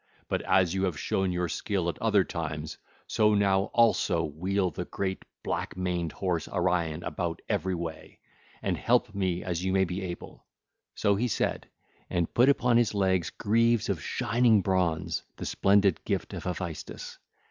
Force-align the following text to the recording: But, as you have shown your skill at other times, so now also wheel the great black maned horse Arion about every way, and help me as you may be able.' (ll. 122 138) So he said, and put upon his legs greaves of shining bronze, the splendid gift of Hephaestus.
But, 0.27 0.41
as 0.41 0.73
you 0.73 0.85
have 0.85 0.99
shown 0.99 1.31
your 1.31 1.47
skill 1.47 1.87
at 1.87 1.99
other 2.01 2.23
times, 2.23 2.79
so 3.05 3.35
now 3.35 3.65
also 3.65 4.23
wheel 4.23 4.71
the 4.71 4.85
great 4.85 5.23
black 5.43 5.77
maned 5.77 6.11
horse 6.13 6.47
Arion 6.47 7.03
about 7.03 7.39
every 7.47 7.75
way, 7.75 8.17
and 8.63 8.75
help 8.77 9.13
me 9.13 9.43
as 9.43 9.63
you 9.63 9.71
may 9.71 9.85
be 9.85 10.01
able.' 10.01 10.43
(ll. 11.03 11.09
122 11.09 11.43
138) 11.45 11.67
So 11.67 11.99
he 12.07 12.07
said, 12.07 12.17
and 12.17 12.33
put 12.33 12.49
upon 12.49 12.77
his 12.77 12.95
legs 12.95 13.29
greaves 13.29 13.89
of 13.89 14.01
shining 14.01 14.61
bronze, 14.63 15.21
the 15.37 15.45
splendid 15.45 16.03
gift 16.03 16.33
of 16.33 16.45
Hephaestus. 16.45 17.19